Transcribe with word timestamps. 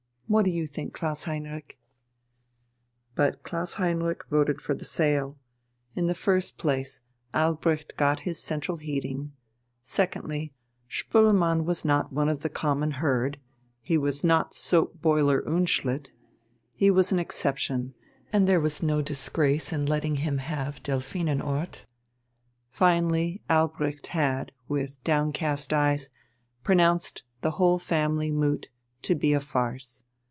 What 0.27 0.45
do 0.45 0.49
you 0.49 0.65
think, 0.65 0.93
Klaus 0.93 1.25
Heinrich?" 1.25 1.77
But 3.15 3.43
Klaus 3.43 3.73
Heinrich 3.73 4.23
voted 4.29 4.61
for 4.61 4.73
the 4.73 4.85
sale. 4.85 5.37
In 5.93 6.07
the 6.07 6.13
first 6.15 6.57
place, 6.57 7.01
Albrecht 7.33 7.97
got 7.97 8.21
his 8.21 8.39
central 8.41 8.77
heating; 8.77 9.33
secondly, 9.81 10.53
Spoelmann 10.89 11.65
was 11.65 11.83
not 11.83 12.13
one 12.13 12.29
of 12.29 12.43
the 12.43 12.49
common 12.49 12.91
herd, 12.91 13.41
he 13.81 13.97
was 13.97 14.23
not 14.23 14.53
soap 14.53 15.01
boiler 15.01 15.41
Unschlitt 15.41 16.11
he 16.75 16.89
was 16.89 17.11
an 17.11 17.19
exception, 17.19 17.93
and 18.31 18.47
there 18.47 18.61
was 18.61 18.81
no 18.81 19.01
disgrace 19.01 19.73
in 19.73 19.85
letting 19.85 20.15
him 20.15 20.37
have 20.37 20.81
Delphinenort. 20.81 21.83
Finally 22.69 23.41
Albrecht 23.49 24.07
had, 24.07 24.53
with 24.69 25.03
downcast 25.03 25.73
eyes, 25.73 26.09
pronounced 26.63 27.23
the 27.41 27.51
whole 27.51 27.77
family 27.79 28.31
moot 28.31 28.69
to 29.01 29.13
be 29.13 29.33
a 29.33 29.41
farce. 29.41 30.05